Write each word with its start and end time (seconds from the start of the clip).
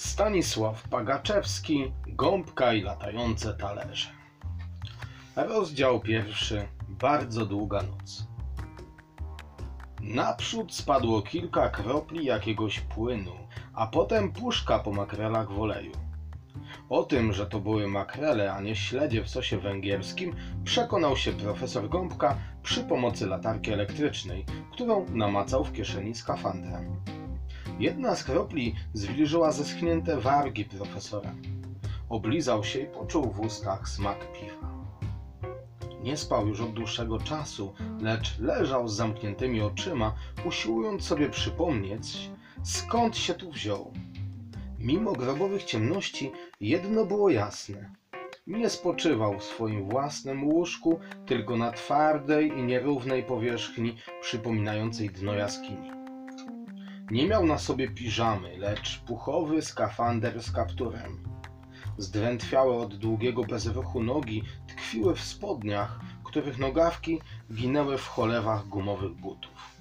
Stanisław 0.00 0.88
Pagaczewski, 0.88 1.92
Gąbka 2.06 2.72
i 2.72 2.82
latające 2.82 3.54
talerze. 3.54 4.08
Rozdział 5.36 6.00
pierwszy. 6.00 6.68
Bardzo 6.88 7.46
długa 7.46 7.82
noc. 7.82 8.26
Naprzód 10.00 10.74
spadło 10.74 11.22
kilka 11.22 11.68
kropli 11.68 12.24
jakiegoś 12.24 12.80
płynu, 12.80 13.32
a 13.74 13.86
potem 13.86 14.32
puszka 14.32 14.78
po 14.78 14.92
makrelach 14.92 15.52
w 15.52 15.60
oleju. 15.60 15.92
O 16.88 17.02
tym, 17.02 17.32
że 17.32 17.46
to 17.46 17.60
były 17.60 17.88
makrele, 17.88 18.52
a 18.52 18.60
nie 18.60 18.76
śledzie 18.76 19.22
w 19.24 19.28
sosie 19.28 19.58
węgierskim, 19.58 20.36
przekonał 20.64 21.16
się 21.16 21.32
profesor 21.32 21.88
Gąbka 21.88 22.38
przy 22.62 22.84
pomocy 22.84 23.26
latarki 23.26 23.72
elektrycznej, 23.72 24.44
którą 24.72 25.06
namacał 25.08 25.64
w 25.64 25.72
kieszeni 25.72 26.14
skafandra. 26.14 26.80
Jedna 27.78 28.16
z 28.16 28.24
kropli 28.24 28.74
zwilżyła 28.94 29.52
zeschnięte 29.52 30.20
wargi 30.20 30.64
profesora. 30.64 31.34
Oblizał 32.08 32.64
się 32.64 32.78
i 32.80 32.86
poczuł 32.86 33.32
w 33.32 33.40
ustach 33.40 33.88
smak 33.88 34.32
piwa. 34.32 34.70
Nie 36.02 36.16
spał 36.16 36.48
już 36.48 36.60
od 36.60 36.72
dłuższego 36.72 37.18
czasu, 37.18 37.74
lecz 38.00 38.38
leżał 38.38 38.88
z 38.88 38.96
zamkniętymi 38.96 39.60
oczyma, 39.60 40.14
usiłując 40.44 41.04
sobie 41.04 41.28
przypomnieć, 41.28 42.30
skąd 42.62 43.16
się 43.16 43.34
tu 43.34 43.50
wziął. 43.50 43.92
Mimo 44.78 45.12
grobowych 45.12 45.64
ciemności, 45.64 46.32
jedno 46.60 47.06
było 47.06 47.30
jasne. 47.30 47.90
Nie 48.46 48.70
spoczywał 48.70 49.38
w 49.38 49.44
swoim 49.44 49.88
własnym 49.88 50.44
łóżku, 50.44 51.00
tylko 51.26 51.56
na 51.56 51.72
twardej 51.72 52.58
i 52.58 52.62
nierównej 52.62 53.22
powierzchni 53.22 53.96
przypominającej 54.20 55.10
dno 55.10 55.34
jaskini. 55.34 55.99
Nie 57.10 57.26
miał 57.26 57.46
na 57.46 57.58
sobie 57.58 57.88
piżamy, 57.88 58.58
lecz 58.58 59.00
puchowy 59.00 59.62
skafander 59.62 60.42
z 60.42 60.52
kapturem. 60.52 61.24
Zdrętwiałe 61.98 62.76
od 62.76 62.96
długiego 62.96 63.44
bezruchu 63.44 64.02
nogi 64.02 64.42
tkwiły 64.68 65.14
w 65.14 65.20
spodniach, 65.20 66.00
których 66.24 66.58
nogawki 66.58 67.20
ginęły 67.52 67.98
w 67.98 68.06
cholewach 68.06 68.68
gumowych 68.68 69.12
butów. 69.12 69.80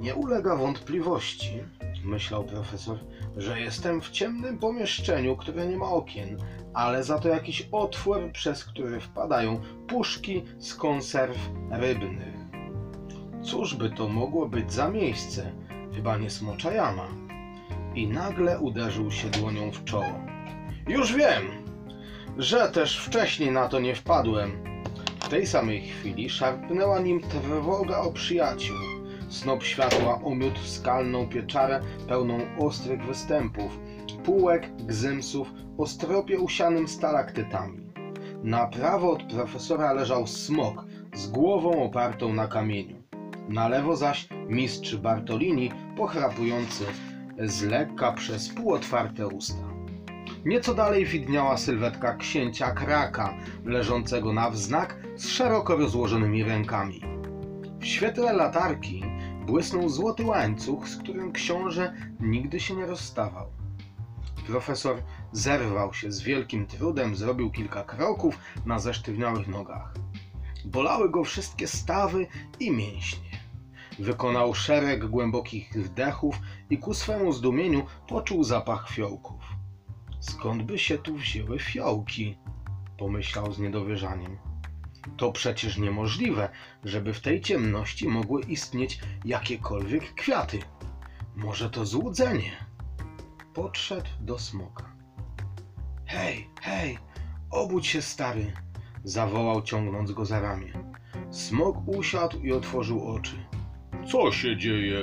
Nie 0.00 0.14
ulega 0.14 0.56
wątpliwości, 0.56 1.62
myślał 2.04 2.44
profesor, 2.44 2.98
że 3.36 3.60
jestem 3.60 4.00
w 4.00 4.10
ciemnym 4.10 4.58
pomieszczeniu, 4.58 5.36
które 5.36 5.66
nie 5.66 5.76
ma 5.76 5.88
okien, 5.88 6.38
ale 6.74 7.04
za 7.04 7.18
to 7.18 7.28
jakiś 7.28 7.68
otwór, 7.72 8.32
przez 8.32 8.64
który 8.64 9.00
wpadają 9.00 9.60
puszki 9.88 10.42
z 10.58 10.74
konserw 10.74 11.50
rybnych. 11.70 12.34
Cóż 13.42 13.74
by 13.74 13.90
to 13.90 14.08
mogło 14.08 14.48
być 14.48 14.72
za 14.72 14.88
miejsce? 14.88 15.63
Chyba 15.94 16.16
nie 16.16 16.30
smocza 16.30 16.72
jama. 16.72 17.08
I 17.94 18.06
nagle 18.08 18.58
uderzył 18.58 19.10
się 19.10 19.28
dłonią 19.28 19.70
w 19.70 19.84
czoło. 19.84 20.20
Już 20.88 21.16
wiem, 21.16 21.42
że 22.38 22.68
też 22.68 22.98
wcześniej 22.98 23.50
na 23.50 23.68
to 23.68 23.80
nie 23.80 23.94
wpadłem. 23.94 24.64
W 25.20 25.28
tej 25.28 25.46
samej 25.46 25.80
chwili 25.80 26.30
szarpnęła 26.30 27.00
nim 27.00 27.20
trwoga 27.20 27.98
o 27.98 28.12
przyjaciół. 28.12 28.76
Snop 29.28 29.62
światła 29.62 30.20
omiótł 30.22 30.60
skalną 30.60 31.28
pieczarę 31.28 31.80
pełną 32.08 32.38
ostrych 32.58 33.06
występów, 33.06 33.78
półek, 34.24 34.76
gzymsów, 34.76 35.48
o 35.78 35.86
stropie 35.86 36.38
usianym 36.38 36.88
stalaktytami. 36.88 37.90
Na 38.42 38.66
prawo 38.66 39.12
od 39.12 39.22
profesora 39.22 39.92
leżał 39.92 40.26
smok 40.26 40.84
z 41.14 41.26
głową 41.26 41.84
opartą 41.84 42.32
na 42.32 42.46
kamieniu. 42.46 43.03
Na 43.48 43.68
lewo 43.68 43.96
zaś 43.96 44.28
mistrz 44.48 44.96
Bartolini 44.96 45.70
pochrapujący 45.96 46.84
z 47.38 47.62
lekka 47.62 48.12
przez 48.12 48.48
półotwarte 48.48 49.26
usta. 49.26 49.64
Nieco 50.44 50.74
dalej 50.74 51.06
widniała 51.06 51.56
sylwetka 51.56 52.16
księcia 52.16 52.70
Kraka, 52.70 53.34
leżącego 53.64 54.32
na 54.32 54.50
wznak 54.50 54.96
z 55.16 55.28
szeroko 55.28 55.76
rozłożonymi 55.76 56.44
rękami. 56.44 57.00
W 57.80 57.86
świetle 57.86 58.32
latarki 58.32 59.02
błysnął 59.46 59.88
złoty 59.88 60.24
łańcuch, 60.24 60.88
z 60.88 60.96
którym 60.96 61.32
książę 61.32 61.94
nigdy 62.20 62.60
się 62.60 62.76
nie 62.76 62.86
rozstawał. 62.86 63.46
Profesor 64.46 64.96
zerwał 65.32 65.94
się 65.94 66.12
z 66.12 66.22
wielkim 66.22 66.66
trudem, 66.66 67.16
zrobił 67.16 67.50
kilka 67.50 67.84
kroków 67.84 68.38
na 68.66 68.78
zesztywniałych 68.78 69.48
nogach. 69.48 69.94
Bolały 70.64 71.10
go 71.10 71.24
wszystkie 71.24 71.68
stawy 71.68 72.26
i 72.60 72.70
mięśnie. 72.70 73.23
Wykonał 73.98 74.54
szereg 74.54 75.06
głębokich 75.06 75.72
wdechów 75.72 76.38
i 76.70 76.78
ku 76.78 76.94
swemu 76.94 77.32
zdumieniu 77.32 77.86
poczuł 78.08 78.44
zapach 78.44 78.90
fiołków. 78.90 79.42
Skąd 80.20 80.62
by 80.62 80.78
się 80.78 80.98
tu 80.98 81.16
wzięły 81.16 81.58
fiołki? 81.58 82.38
Pomyślał 82.98 83.52
z 83.52 83.58
niedowierzaniem. 83.58 84.38
To 85.16 85.32
przecież 85.32 85.78
niemożliwe, 85.78 86.48
żeby 86.84 87.14
w 87.14 87.20
tej 87.20 87.40
ciemności 87.40 88.08
mogły 88.08 88.42
istnieć 88.42 89.00
jakiekolwiek 89.24 90.14
kwiaty. 90.14 90.58
Może 91.36 91.70
to 91.70 91.86
złudzenie. 91.86 92.66
Podszedł 93.54 94.10
do 94.20 94.38
smoka. 94.38 94.92
Hej, 96.06 96.48
hej, 96.60 96.98
obudź 97.50 97.86
się, 97.86 98.02
stary, 98.02 98.52
zawołał, 99.04 99.62
ciągnąc 99.62 100.12
go 100.12 100.24
za 100.24 100.40
ramię. 100.40 100.72
Smok 101.30 101.88
usiadł 101.88 102.40
i 102.40 102.52
otworzył 102.52 103.08
oczy. 103.08 103.53
Co 104.06 104.32
się 104.32 104.56
dzieje? 104.56 105.00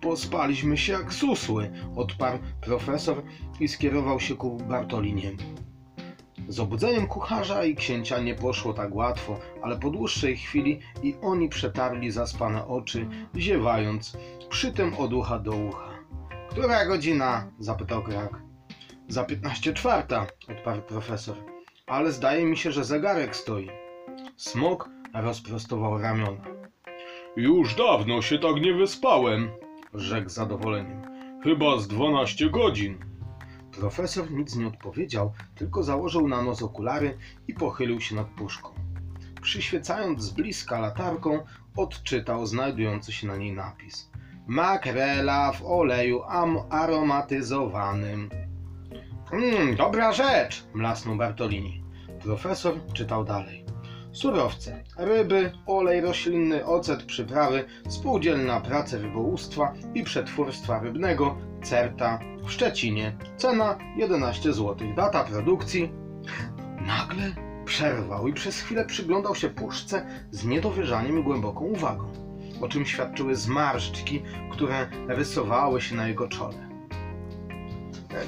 Pospaliśmy 0.00 0.76
się 0.76 0.92
jak 0.92 1.12
susły, 1.12 1.70
odparł 1.96 2.38
profesor 2.60 3.22
i 3.60 3.68
skierował 3.68 4.20
się 4.20 4.34
ku 4.36 4.56
Bartoliniemu. 4.56 5.38
Z 6.48 6.60
obudzeniem 6.60 7.06
kucharza 7.06 7.64
i 7.64 7.74
księcia 7.74 8.18
nie 8.18 8.34
poszło 8.34 8.72
tak 8.72 8.94
łatwo, 8.94 9.38
ale 9.62 9.78
po 9.78 9.90
dłuższej 9.90 10.36
chwili 10.36 10.80
i 11.02 11.14
oni 11.22 11.48
przetarli 11.48 12.10
zaspane 12.10 12.66
oczy, 12.66 13.06
ziewając, 13.36 14.16
przy 14.48 14.72
tym 14.72 14.94
od 14.94 15.12
ucha 15.12 15.38
do 15.38 15.52
ucha. 15.52 15.90
Która 16.50 16.86
godzina? 16.86 17.50
zapytał 17.58 18.02
Krak. 18.02 18.42
Za 19.08 19.24
piętnaście 19.24 19.72
czwarta, 19.74 20.26
odparł 20.48 20.82
profesor. 20.82 21.36
Ale 21.86 22.12
zdaje 22.12 22.44
mi 22.44 22.56
się, 22.56 22.72
że 22.72 22.84
zegarek 22.84 23.36
stoi. 23.36 23.70
Smok 24.36 24.90
rozprostował 25.14 25.98
ramiona. 25.98 26.55
Już 27.36 27.74
dawno 27.74 28.22
się 28.22 28.38
tak 28.38 28.56
nie 28.60 28.74
wyspałem. 28.74 29.50
Rzekł 29.94 30.28
z 30.28 30.34
zadowoleniem. 30.34 31.02
Chyba 31.44 31.78
z 31.78 31.88
12 31.88 32.50
godzin. 32.50 32.98
Profesor 33.78 34.30
nic 34.30 34.56
nie 34.56 34.66
odpowiedział, 34.66 35.32
tylko 35.54 35.82
założył 35.82 36.28
na 36.28 36.42
nos 36.42 36.62
okulary 36.62 37.18
i 37.48 37.54
pochylił 37.54 38.00
się 38.00 38.14
nad 38.14 38.26
puszką. 38.26 38.68
Przyświecając 39.42 40.22
z 40.22 40.30
bliska 40.30 40.80
latarką, 40.80 41.38
odczytał 41.76 42.46
znajdujący 42.46 43.12
się 43.12 43.26
na 43.26 43.36
niej 43.36 43.52
napis. 43.52 44.10
Makrela 44.46 45.52
w 45.52 45.64
oleju 45.64 46.22
aromatyzowanym. 46.70 48.30
Mmm, 49.32 49.76
dobra 49.76 50.12
rzecz, 50.12 50.64
mlasnął 50.74 51.16
Bartolini. 51.16 51.84
Profesor 52.22 52.74
czytał 52.92 53.24
dalej. 53.24 53.66
Surowce, 54.16 54.84
ryby, 54.96 55.52
olej 55.66 56.00
roślinny, 56.00 56.66
ocet, 56.66 57.02
przyprawy, 57.02 57.64
spółdzielna 57.88 58.60
praca 58.60 58.98
rybołówstwa 58.98 59.74
i 59.94 60.02
przetwórstwa 60.02 60.78
rybnego, 60.78 61.38
CERTA 61.62 62.18
w 62.44 62.52
Szczecinie. 62.52 63.16
Cena 63.36 63.78
11 63.96 64.52
zł. 64.52 64.76
Data 64.96 65.24
produkcji. 65.24 65.92
Nagle 66.86 67.34
przerwał 67.64 68.28
i 68.28 68.32
przez 68.32 68.60
chwilę 68.60 68.84
przyglądał 68.84 69.34
się 69.34 69.48
puszce 69.48 70.06
z 70.30 70.44
niedowierzaniem 70.44 71.20
i 71.20 71.22
głęboką 71.22 71.64
uwagą, 71.64 72.12
o 72.60 72.68
czym 72.68 72.86
świadczyły 72.86 73.34
zmarszczki, 73.34 74.22
które 74.52 74.86
rysowały 75.08 75.80
się 75.80 75.94
na 75.94 76.08
jego 76.08 76.28
czole. 76.28 76.65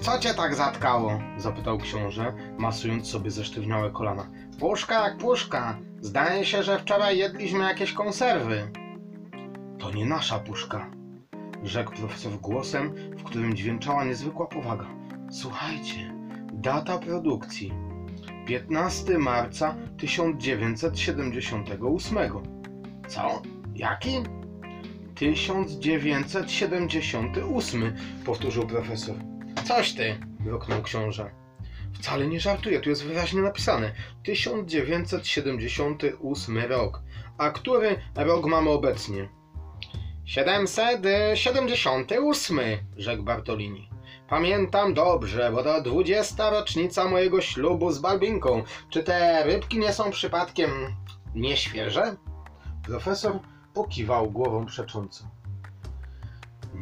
Co 0.00 0.18
cię 0.18 0.34
tak 0.34 0.54
zatkało? 0.54 1.20
zapytał 1.36 1.78
książę, 1.78 2.32
masując 2.58 3.08
sobie 3.08 3.30
zesztywniałe 3.30 3.90
kolana. 3.90 4.28
Puszka 4.60 5.08
jak 5.08 5.18
puszka. 5.18 5.78
Zdaje 6.00 6.44
się, 6.44 6.62
że 6.62 6.78
wczoraj 6.78 7.18
jedliśmy 7.18 7.58
jakieś 7.58 7.92
konserwy. 7.92 8.70
To 9.78 9.90
nie 9.90 10.06
nasza 10.06 10.38
puszka, 10.38 10.90
rzekł 11.62 11.92
profesor 11.92 12.32
głosem, 12.32 12.94
w 13.18 13.22
którym 13.22 13.56
dźwięczała 13.56 14.04
niezwykła 14.04 14.46
powaga. 14.46 14.86
Słuchajcie, 15.30 16.14
data 16.52 16.98
produkcji 16.98 17.72
15 18.46 19.18
marca 19.18 19.74
1978. 19.98 22.18
Co? 23.08 23.42
Jaki? 23.74 24.22
1978, 25.14 27.94
powtórzył 28.24 28.66
profesor. 28.66 29.35
Coś 29.64 29.92
ty, 29.92 30.18
mruknął 30.40 30.82
książę. 30.82 31.30
Wcale 31.94 32.26
nie 32.26 32.40
żartuję, 32.40 32.80
tu 32.80 32.88
jest 32.88 33.04
wyraźnie 33.04 33.42
napisane 33.42 33.92
1978 34.22 36.58
rok. 36.58 37.00
A 37.38 37.50
który 37.50 37.96
rok 38.14 38.46
mamy 38.46 38.70
obecnie? 38.70 39.28
778, 40.24 42.60
rzekł 42.96 43.22
Bartolini. 43.22 43.90
Pamiętam 44.28 44.94
dobrze, 44.94 45.52
bo 45.52 45.62
to 45.62 45.82
dwudziesta 45.82 46.50
rocznica 46.50 47.08
mojego 47.08 47.40
ślubu 47.40 47.92
z 47.92 47.98
Balbinką. 47.98 48.62
Czy 48.90 49.02
te 49.02 49.44
rybki 49.44 49.78
nie 49.78 49.92
są 49.92 50.10
przypadkiem 50.10 50.70
nieświeże? 51.34 52.16
Profesor 52.84 53.38
pokiwał 53.74 54.30
głową 54.30 54.66
przecząco. 54.66 55.35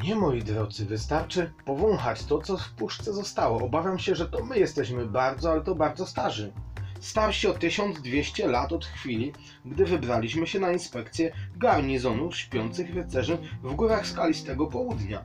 Nie, 0.02 0.16
moi 0.16 0.42
drodzy, 0.42 0.86
wystarczy 0.86 1.52
powąchać 1.64 2.24
to, 2.24 2.38
co 2.38 2.56
w 2.56 2.70
puszce 2.70 3.12
zostało. 3.12 3.64
Obawiam 3.64 3.98
się, 3.98 4.14
że 4.14 4.28
to 4.28 4.44
my 4.44 4.58
jesteśmy 4.58 5.06
bardzo, 5.06 5.52
ale 5.52 5.60
to 5.60 5.74
bardzo 5.74 6.06
starzy. 6.06 6.52
Starsi 7.00 7.48
o 7.48 7.54
1200 7.54 8.46
lat 8.46 8.72
od 8.72 8.84
chwili, 8.84 9.32
gdy 9.64 9.84
wybraliśmy 9.84 10.46
się 10.46 10.60
na 10.60 10.72
inspekcję 10.72 11.32
garnizonu 11.56 12.32
śpiących 12.32 12.94
rycerzy 12.94 13.38
w 13.62 13.74
górach 13.74 14.06
skalistego 14.06 14.66
południa. 14.66 15.24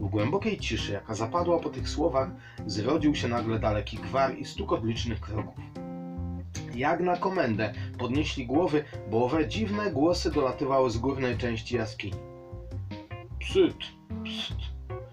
W 0.00 0.08
głębokiej 0.08 0.58
ciszy, 0.58 0.92
jaka 0.92 1.14
zapadła 1.14 1.58
po 1.58 1.70
tych 1.70 1.88
słowach, 1.88 2.30
zrodził 2.66 3.14
się 3.14 3.28
nagle 3.28 3.58
daleki 3.58 3.96
gwar 3.96 4.38
i 4.38 4.44
stukot 4.44 4.84
licznych 4.84 5.20
kroków. 5.20 5.64
Jak 6.74 7.00
na 7.00 7.16
komendę 7.16 7.74
podnieśli 7.98 8.46
głowy, 8.46 8.84
bo 9.10 9.24
owe 9.24 9.48
dziwne 9.48 9.92
głosy 9.92 10.30
dolatywały 10.30 10.90
z 10.90 10.98
górnej 10.98 11.36
części 11.36 11.76
jaskini. 11.76 12.33
Psyt. 13.44 13.76
Psst, 14.24 14.56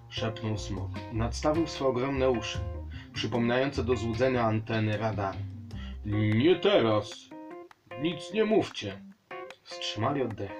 szepnął 0.09 0.57
smok 0.57 0.89
nadstawił 1.13 1.67
swoje 1.67 1.89
ogromne 1.91 2.29
uszy, 2.29 2.59
przypominające 3.13 3.83
do 3.83 3.95
złudzenia 3.95 4.43
anteny 4.43 4.97
radaru. 4.97 5.37
Nie 6.05 6.55
teraz. 6.55 7.29
Nic 8.01 8.33
nie 8.33 8.45
mówcie. 8.45 9.01
Wstrzymali 9.63 10.21
oddech. 10.21 10.51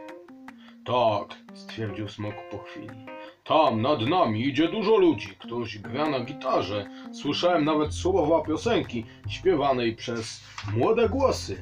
Tak, 0.86 1.38
Stwierdził 1.54 2.08
smok 2.08 2.36
po 2.52 2.58
chwili. 2.58 3.06
tam 3.44 3.82
nad 3.82 4.02
nami 4.02 4.48
idzie 4.48 4.68
dużo 4.68 4.98
ludzi. 4.98 5.36
Ktoś 5.40 5.78
gra 5.80 6.10
na 6.10 6.20
gitarze. 6.20 6.90
Słyszałem 7.14 7.66
nawet 7.66 7.94
słowa 7.94 8.46
piosenki 8.46 9.06
śpiewanej 9.30 9.96
przez 9.96 10.44
Młode 10.78 11.10
głosy. 11.10 11.62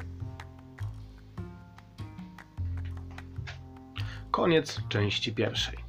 Koniec 4.32 4.82
części 4.90 5.34
pierwszej. 5.34 5.89